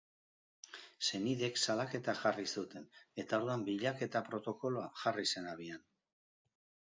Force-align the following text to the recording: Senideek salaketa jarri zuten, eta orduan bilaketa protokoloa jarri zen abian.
Senideek 1.07 1.59
salaketa 1.65 2.15
jarri 2.21 2.45
zuten, 2.61 2.87
eta 3.25 3.41
orduan 3.43 3.67
bilaketa 3.69 4.23
protokoloa 4.31 4.89
jarri 5.03 5.29
zen 5.35 5.53
abian. 5.53 5.87